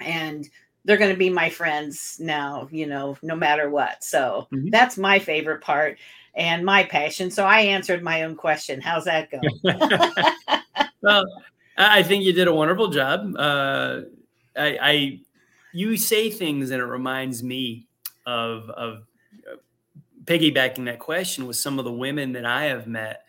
[0.00, 0.48] and,
[0.84, 4.02] they're going to be my friends now, you know, no matter what.
[4.02, 4.70] So mm-hmm.
[4.70, 5.96] that's my favorite part
[6.34, 7.30] and my passion.
[7.30, 8.80] So I answered my own question.
[8.80, 9.38] How's that go?
[11.02, 11.24] well,
[11.78, 13.34] I think you did a wonderful job.
[13.36, 14.00] Uh,
[14.56, 15.20] I, I
[15.72, 17.86] you say things and it reminds me
[18.26, 19.04] of of
[20.24, 23.24] piggybacking that question with some of the women that I have met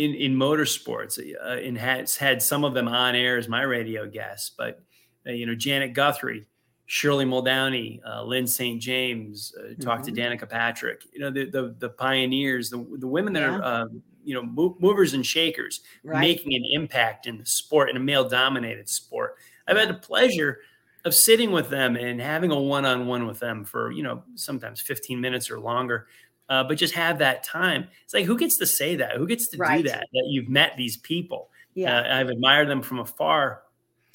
[0.00, 4.08] in in motorsports, uh, and has had some of them on air as my radio
[4.08, 4.50] guests.
[4.56, 4.80] But
[5.26, 6.46] uh, you know, Janet Guthrie,
[6.86, 8.80] Shirley Muldowney, uh, Lyn St.
[8.80, 9.82] James, uh, mm-hmm.
[9.82, 11.04] talked to Danica Patrick.
[11.12, 13.58] You know, the the, the pioneers, the the women that yeah.
[13.58, 13.86] are uh,
[14.24, 14.42] you know
[14.80, 16.20] movers and shakers, right.
[16.20, 19.36] making an impact in the sport in a male dominated sport.
[19.68, 20.58] I've had the pleasure
[21.04, 24.22] of sitting with them and having a one on one with them for you know
[24.34, 26.06] sometimes 15 minutes or longer
[26.50, 27.88] uh, but just have that time.
[28.04, 29.16] It's like who gets to say that?
[29.16, 29.82] Who gets to right.
[29.82, 30.06] do that?
[30.12, 31.48] That you've met these people.
[31.74, 33.62] Yeah, uh, I've admired them from afar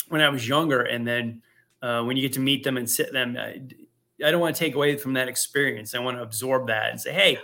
[0.09, 1.41] when I was younger, and then
[1.81, 3.61] uh, when you get to meet them and sit them, I,
[4.23, 5.95] I don't want to take away from that experience.
[5.95, 7.39] I want to absorb that and say, hey,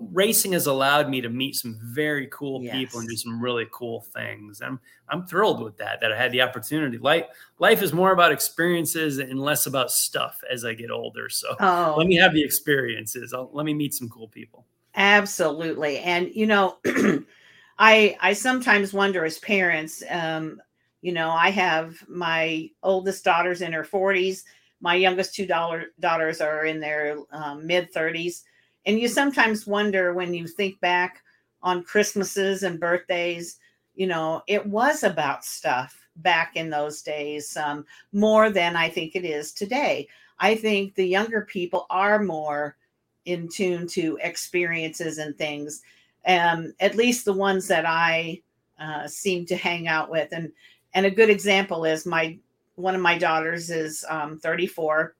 [0.00, 2.74] racing has allowed me to meet some very cool yes.
[2.74, 4.60] people and do some really cool things.
[4.60, 6.98] I'm I'm thrilled with that that I had the opportunity.
[6.98, 7.26] Life
[7.58, 11.28] life is more about experiences and less about stuff as I get older.
[11.28, 11.94] So oh.
[11.96, 13.32] let me have the experiences.
[13.32, 14.66] I'll, let me meet some cool people.
[14.94, 16.78] Absolutely, and you know,
[17.78, 20.02] I I sometimes wonder as parents.
[20.08, 20.60] Um,
[21.02, 24.42] you know, I have my oldest daughter's in her 40s.
[24.80, 28.42] My youngest two daughters are in their um, mid 30s
[28.86, 31.22] and you sometimes wonder when you think back
[31.62, 33.58] on Christmases and birthdays,
[33.96, 39.16] you know, it was about stuff back in those days, um, more than I think
[39.16, 40.08] it is today.
[40.38, 42.76] I think the younger people are more
[43.24, 45.82] in tune to experiences and things,
[46.26, 48.40] um, at least the ones that I
[48.78, 50.28] uh, seem to hang out with.
[50.32, 50.52] And
[50.94, 52.38] and a good example is my
[52.76, 55.14] one of my daughters is um, 34.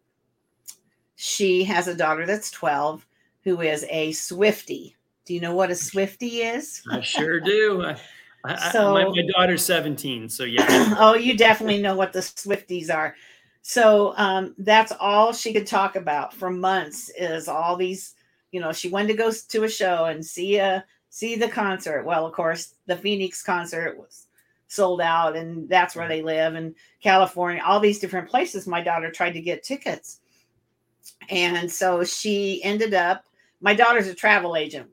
[1.16, 3.06] She has a daughter that's 12
[3.46, 4.96] who is a Swiftie.
[5.24, 6.82] Do you know what a Swiftie is?
[6.90, 7.94] I sure do.
[8.44, 10.94] I, so, I, my, my, daughter's 17, so yeah.
[10.98, 13.14] oh, you definitely know what the Swifties are.
[13.62, 18.16] So um, that's all she could talk about for months is all these,
[18.50, 22.04] you know, she wanted to go to a show and see a see the concert.
[22.04, 24.26] Well, of course, the Phoenix concert was
[24.66, 27.62] sold out, and that's where they live in California.
[27.64, 28.66] All these different places.
[28.66, 30.18] My daughter tried to get tickets,
[31.28, 33.25] and so she ended up
[33.60, 34.90] my daughter's a travel agent,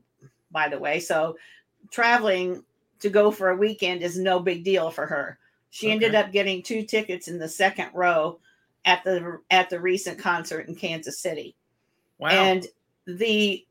[0.50, 1.00] by the way.
[1.00, 1.36] So
[1.90, 2.64] traveling
[3.00, 5.38] to go for a weekend is no big deal for her.
[5.70, 5.94] She okay.
[5.94, 8.38] ended up getting two tickets in the second row
[8.84, 11.56] at the at the recent concert in Kansas City.
[12.18, 12.30] Wow.
[12.30, 12.66] And
[13.06, 13.66] the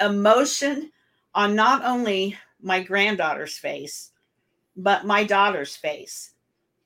[0.00, 0.90] emotion
[1.34, 4.12] on not only my granddaughter's face,
[4.76, 6.32] but my daughter's face,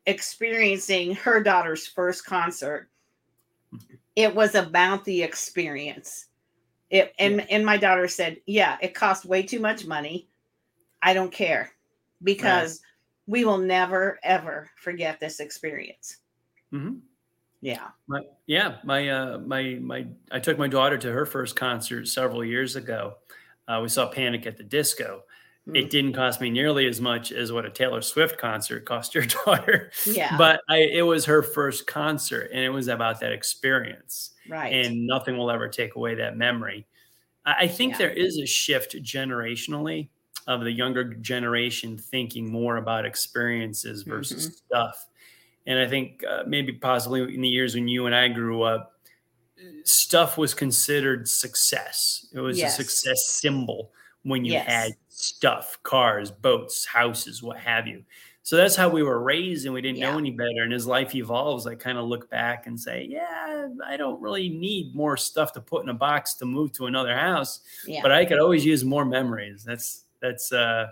[0.07, 2.89] experiencing her daughter's first concert.
[3.75, 3.95] Mm-hmm.
[4.17, 6.27] It was about the experience.
[6.91, 7.47] It and yeah.
[7.51, 10.29] and my daughter said, "Yeah, it costs way too much money.
[11.03, 11.71] I don't care
[12.23, 13.33] because right.
[13.33, 16.19] we will never ever forget this experience."
[16.73, 16.99] Mm-hmm.
[17.61, 17.89] Yeah.
[18.07, 22.45] My, yeah, my uh my my I took my daughter to her first concert several
[22.45, 23.15] years ago.
[23.69, 25.23] Uh, we saw Panic at the Disco.
[25.69, 25.77] Mm-hmm.
[25.77, 29.27] It didn't cost me nearly as much as what a Taylor Swift concert cost your
[29.45, 29.93] daughter.
[30.07, 30.37] Yeah.
[30.37, 34.33] But I, it was her first concert and it was about that experience.
[34.51, 34.87] Right.
[34.87, 36.87] And nothing will ever take away that memory.
[37.47, 37.99] I think yeah.
[37.99, 40.09] there is a shift generationally
[40.47, 44.55] of the younger generation thinking more about experiences versus mm-hmm.
[44.67, 45.07] stuff.
[45.67, 48.93] And I think uh, maybe possibly in the years when you and I grew up,
[49.85, 52.27] stuff was considered success.
[52.33, 52.79] It was yes.
[52.79, 54.67] a success symbol when you yes.
[54.67, 58.05] had stuff, cars, boats, houses, what have you.
[58.43, 60.11] So that's how we were raised, and we didn't yeah.
[60.11, 60.63] know any better.
[60.63, 64.49] And as life evolves, I kind of look back and say, yeah, I don't really
[64.49, 68.01] need more stuff to put in a box to move to another house, yeah.
[68.03, 69.63] but I could always use more memories.
[69.63, 70.89] That's that's uh,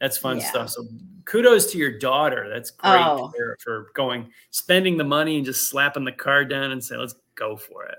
[0.00, 0.50] that's fun yeah.
[0.50, 0.70] stuff.
[0.70, 0.84] So
[1.24, 2.50] kudos to your daughter.
[2.52, 3.32] That's great oh.
[3.36, 7.14] for, for going, spending the money and just slapping the card down and say, let's
[7.36, 7.98] go for it.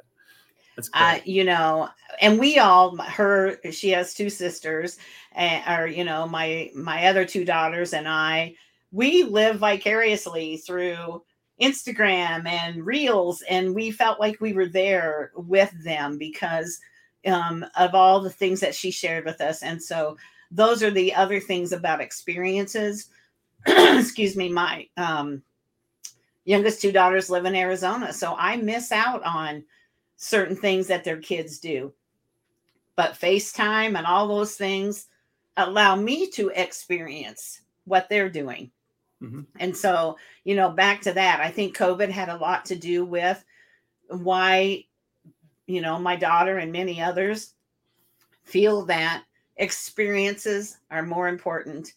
[0.76, 1.90] That's uh, you know,
[2.22, 4.98] and we all her she has two sisters,
[5.34, 8.56] and or you know my my other two daughters and I
[8.94, 11.24] we live vicariously through
[11.60, 16.80] Instagram and Reels, and we felt like we were there with them because
[17.26, 19.64] um, of all the things that she shared with us.
[19.64, 20.16] And so,
[20.52, 23.10] those are the other things about experiences.
[23.66, 25.42] Excuse me, my um,
[26.46, 29.64] youngest two daughters live in Arizona, so I miss out on
[30.18, 31.92] certain things that their kids do.
[32.96, 35.08] But FaceTime and all those things
[35.58, 38.70] allow me to experience what they're doing.
[39.24, 39.42] Mm-hmm.
[39.60, 43.06] And so, you know, back to that, I think COVID had a lot to do
[43.06, 43.44] with
[44.10, 44.86] why,
[45.66, 47.54] you know, my daughter and many others
[48.44, 49.24] feel that
[49.58, 51.94] experiences are more important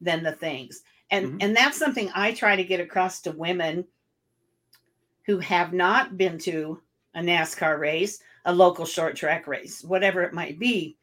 [0.00, 0.82] than the things.
[1.10, 1.38] And mm-hmm.
[1.40, 3.84] and that's something I try to get across to women
[5.26, 6.80] who have not been to
[7.14, 10.96] a NASCAR race, a local short track race, whatever it might be.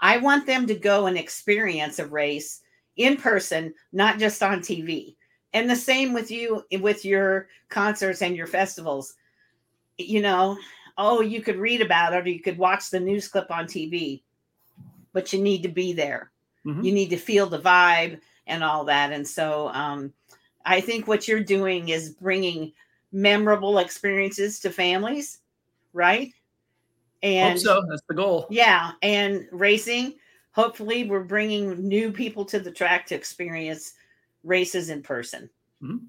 [0.00, 2.60] I want them to go and experience a race
[2.96, 5.16] in person, not just on TV.
[5.52, 9.14] And the same with you with your concerts and your festivals.
[9.98, 10.58] You know,
[10.98, 14.22] oh, you could read about it or you could watch the news clip on TV,
[15.12, 16.30] but you need to be there.
[16.66, 16.82] Mm-hmm.
[16.82, 19.12] You need to feel the vibe and all that.
[19.12, 20.12] And so um,
[20.64, 22.72] I think what you're doing is bringing
[23.12, 25.38] memorable experiences to families,
[25.92, 26.32] right?
[27.22, 28.46] And Hope so that's the goal.
[28.50, 30.14] Yeah, and racing.
[30.54, 33.94] Hopefully, we're bringing new people to the track to experience
[34.42, 35.50] races in person.
[35.82, 36.06] Mm-hmm.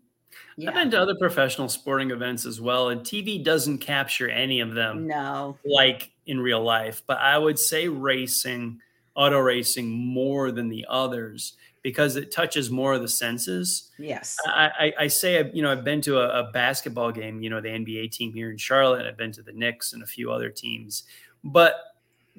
[0.58, 0.70] Yeah.
[0.70, 4.74] I've been to other professional sporting events as well, and TV doesn't capture any of
[4.74, 5.08] them.
[5.08, 7.02] No, like in real life.
[7.08, 8.80] But I would say racing,
[9.16, 11.54] auto racing, more than the others
[11.86, 13.92] because it touches more of the senses.
[14.00, 14.38] Yes.
[14.48, 17.62] I, I, I say, you know, I've been to a, a, basketball game, you know,
[17.62, 19.06] the NBA team here in Charlotte.
[19.06, 21.04] I've been to the Knicks and a few other teams,
[21.44, 21.76] but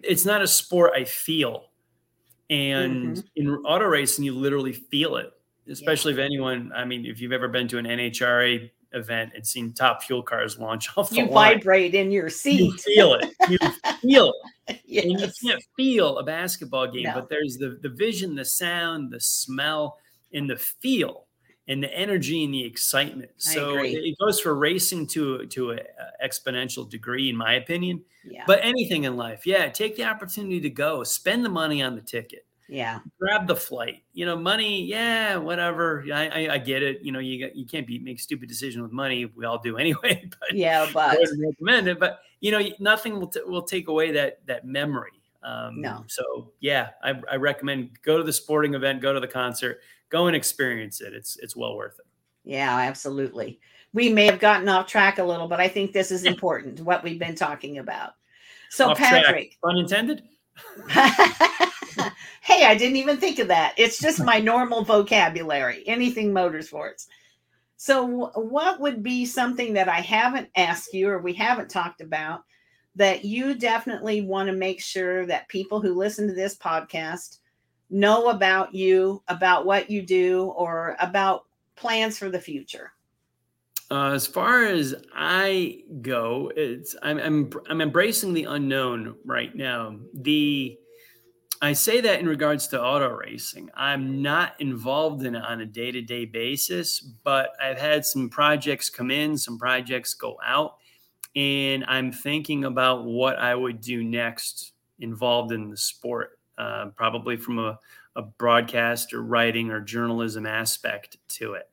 [0.02, 1.65] it's not a sport I feel.
[2.48, 3.26] And mm-hmm.
[3.36, 5.30] in auto racing, you literally feel it,
[5.68, 6.20] especially yeah.
[6.20, 10.02] if anyone, I mean, if you've ever been to an NHRA event and seen top
[10.02, 13.58] fuel cars launch off you vibrate in your seat you feel it you
[14.00, 14.32] feel
[14.68, 15.04] it yes.
[15.04, 17.14] and you can't feel a basketball game no.
[17.14, 19.98] but there's the the vision the sound the smell
[20.32, 21.25] and the feel
[21.68, 25.80] and the energy and the excitement so it goes for racing to to an
[26.24, 28.44] exponential degree in my opinion yeah.
[28.46, 32.02] but anything in life yeah take the opportunity to go spend the money on the
[32.02, 33.00] ticket yeah.
[33.20, 34.02] Grab the flight.
[34.12, 36.04] You know, money, yeah, whatever.
[36.12, 37.00] I, I, I get it.
[37.02, 39.24] You know, you you can't be make stupid decisions with money.
[39.24, 40.28] We all do anyway.
[40.28, 42.00] But yeah, but I recommend it.
[42.00, 45.12] But you know, nothing will t- will take away that that memory.
[45.42, 46.04] Um, no.
[46.08, 50.26] So yeah, I, I recommend go to the sporting event, go to the concert, go
[50.26, 51.12] and experience it.
[51.14, 52.06] It's it's well worth it.
[52.44, 53.60] Yeah, absolutely.
[53.92, 56.80] We may have gotten off track a little, but I think this is important.
[56.80, 58.12] what we've been talking about.
[58.70, 59.58] So, off Patrick, track.
[59.64, 60.22] unintended.
[60.88, 63.74] hey, I didn't even think of that.
[63.76, 67.06] It's just my normal vocabulary, anything motorsports.
[67.76, 72.42] So, what would be something that I haven't asked you or we haven't talked about
[72.94, 77.38] that you definitely want to make sure that people who listen to this podcast
[77.90, 82.92] know about you, about what you do, or about plans for the future?
[83.90, 89.96] Uh, as far as I go, it's I'm, I'm I'm embracing the unknown right now.
[90.12, 90.76] The
[91.62, 93.70] I say that in regards to auto racing.
[93.74, 98.28] I'm not involved in it on a day to day basis, but I've had some
[98.28, 100.76] projects come in, some projects go out,
[101.34, 107.36] and I'm thinking about what I would do next involved in the sport, uh, probably
[107.36, 107.78] from a,
[108.16, 111.68] a broadcast or writing or journalism aspect to it.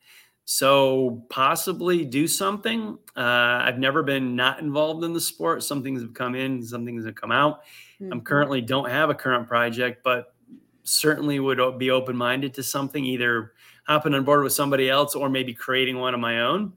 [0.46, 2.98] So possibly do something.
[3.16, 3.20] Uh,
[3.62, 5.62] I've never been not involved in the sport.
[5.62, 7.62] Some things have come in, some things have come out.
[8.00, 8.12] Mm-hmm.
[8.12, 10.34] I'm currently don't have a current project, but
[10.82, 13.52] certainly would be open minded to something, either
[13.86, 16.74] hopping on board with somebody else or maybe creating one of my own.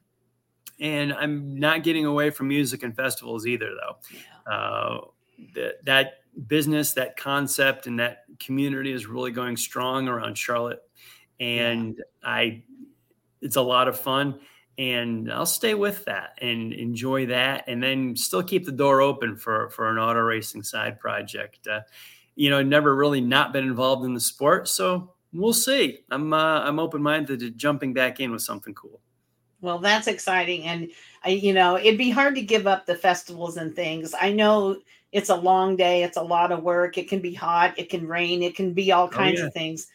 [0.80, 3.97] And I'm not getting away from music and festivals either, though.
[4.14, 4.53] Yeah.
[4.53, 5.01] Uh,
[5.55, 6.14] that, that
[6.45, 10.81] business, that concept, and that community is really going strong around Charlotte.
[11.39, 12.29] And yeah.
[12.29, 12.63] I
[13.41, 14.39] it's a lot of fun
[14.77, 19.35] and I'll stay with that and enjoy that, and then still keep the door open
[19.35, 21.67] for for an auto racing side project.
[21.67, 21.81] Uh,
[22.35, 25.99] you know, never really not been involved in the sport, so we'll see.
[26.11, 29.01] I'm uh, I'm open minded to jumping back in with something cool.
[29.61, 30.89] Well, that's exciting, and
[31.23, 34.13] I, you know, it'd be hard to give up the festivals and things.
[34.19, 34.77] I know
[35.12, 36.97] it's a long day, it's a lot of work.
[36.97, 39.47] It can be hot, it can rain, it can be all oh, kinds oh, yeah.
[39.47, 39.88] of things,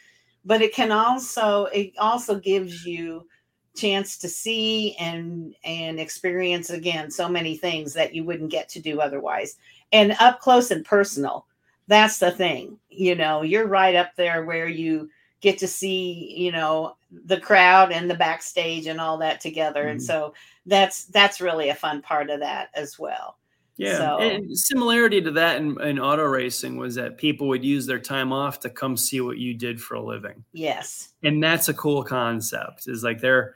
[0.44, 3.26] but it can also it also gives you
[3.74, 8.80] chance to see and and experience again so many things that you wouldn't get to
[8.80, 9.56] do otherwise
[9.92, 11.46] and up close and personal
[11.88, 15.08] that's the thing you know you're right up there where you
[15.40, 19.92] get to see you know the crowd and the backstage and all that together mm-hmm.
[19.92, 20.34] and so
[20.66, 23.38] that's that's really a fun part of that as well
[23.76, 27.86] yeah so, and similarity to that in, in auto racing was that people would use
[27.86, 31.68] their time off to come see what you did for a living yes and that's
[31.68, 33.54] a cool concept is like they're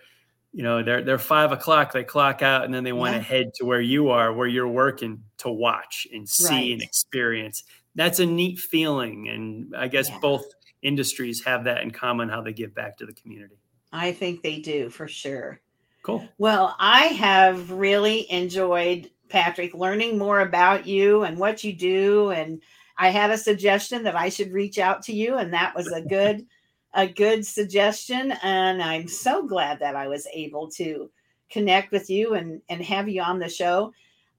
[0.56, 3.18] you know they're they're five o'clock they clock out and then they want yeah.
[3.18, 6.72] to head to where you are where you're working to watch and see right.
[6.72, 7.64] and experience
[7.94, 10.18] that's a neat feeling and i guess yeah.
[10.18, 10.46] both
[10.80, 13.56] industries have that in common how they give back to the community
[13.92, 15.60] i think they do for sure
[16.02, 22.30] cool well i have really enjoyed patrick learning more about you and what you do
[22.30, 22.62] and
[22.98, 26.00] i had a suggestion that i should reach out to you and that was a
[26.02, 26.46] good
[26.96, 28.32] a good suggestion.
[28.42, 31.10] And I'm so glad that I was able to
[31.50, 33.92] connect with you and, and have you on the show.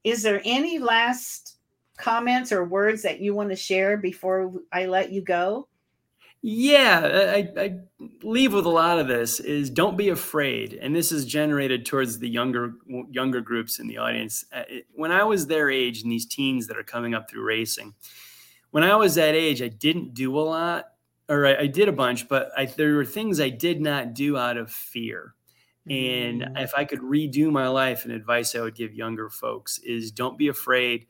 [0.03, 1.57] is there any last
[1.97, 5.67] comments or words that you want to share before I let you go?
[6.41, 7.79] Yeah, I, I,
[8.21, 12.19] leave with a lot of this is don't be afraid, and this is generated towards
[12.19, 12.75] the younger
[13.09, 14.45] younger groups in the audience.
[14.53, 14.63] Uh,
[14.93, 17.95] when I was their age, and these teens that are coming up through racing,
[18.69, 20.85] when I was that age, I didn't do a lot,
[21.27, 24.37] or I, I did a bunch, but I, there were things I did not do
[24.37, 25.33] out of fear.
[25.89, 26.61] And mm.
[26.61, 30.37] if I could redo my life, and advice I would give younger folks is don't
[30.37, 31.07] be afraid.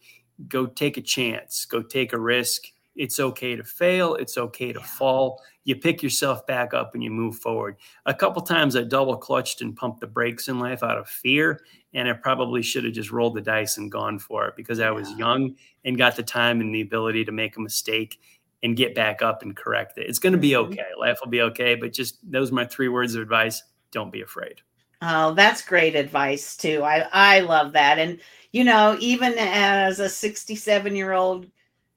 [0.47, 1.65] Go take a chance.
[1.65, 2.63] Go take a risk
[2.97, 4.15] it's okay to fail.
[4.15, 5.41] It's okay to fall.
[5.63, 7.77] You pick yourself back up and you move forward.
[8.05, 11.61] A couple times I double clutched and pumped the brakes in life out of fear.
[11.93, 14.91] And I probably should have just rolled the dice and gone for it because I
[14.91, 18.19] was young and got the time and the ability to make a mistake
[18.63, 20.07] and get back up and correct it.
[20.07, 20.73] It's going to be mm-hmm.
[20.73, 20.87] okay.
[20.99, 21.75] Life will be okay.
[21.75, 23.63] But just those are my three words of advice.
[23.91, 24.61] Don't be afraid.
[25.01, 26.83] Oh, that's great advice too.
[26.83, 27.99] I I love that.
[27.99, 28.19] And
[28.51, 31.47] you know, even as a 67 year old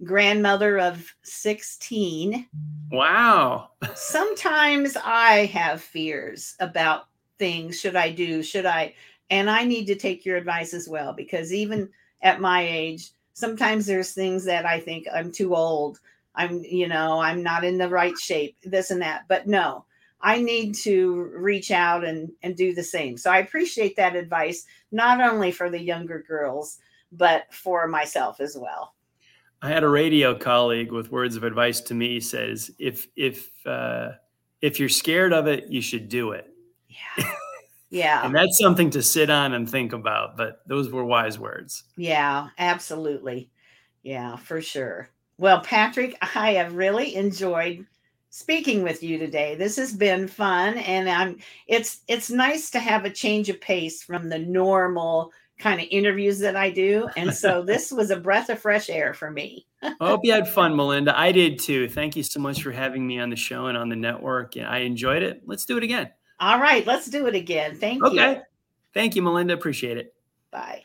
[0.04, 2.46] grandmother of 16.
[2.90, 3.70] Wow.
[3.94, 7.06] Sometimes I have fears about
[7.38, 7.78] things.
[7.78, 8.42] Should I do?
[8.42, 8.94] Should I?
[9.30, 11.88] And I need to take your advice as well because even
[12.22, 16.00] at my age, sometimes there's things that I think I'm too old.
[16.34, 19.24] I'm, you know, I'm not in the right shape, this and that.
[19.28, 19.84] But no,
[20.20, 23.16] I need to reach out and, and do the same.
[23.16, 26.78] So I appreciate that advice, not only for the younger girls,
[27.12, 28.94] but for myself as well.
[29.62, 34.12] I had a radio colleague with words of advice to me says if if uh,
[34.62, 36.46] if you're scared of it, you should do it.
[36.88, 37.24] Yeah.
[37.90, 38.24] Yeah.
[38.24, 41.84] and that's something to sit on and think about, but those were wise words.
[41.96, 43.50] Yeah, absolutely.
[44.02, 45.10] Yeah, for sure.
[45.36, 47.86] Well, Patrick, I have really enjoyed
[48.30, 49.56] speaking with you today.
[49.56, 54.02] This has been fun and I'm it's it's nice to have a change of pace
[54.02, 57.08] from the normal kind of interviews that I do.
[57.16, 59.66] And so this was a breath of fresh air for me.
[59.82, 61.18] I hope you had fun, Melinda.
[61.18, 61.88] I did too.
[61.88, 64.56] Thank you so much for having me on the show and on the network.
[64.56, 65.42] I enjoyed it.
[65.46, 66.10] Let's do it again.
[66.40, 67.76] All right, let's do it again.
[67.76, 68.32] Thank okay.
[68.32, 68.42] you.
[68.94, 69.54] Thank you, Melinda.
[69.54, 70.14] Appreciate it.
[70.50, 70.84] Bye.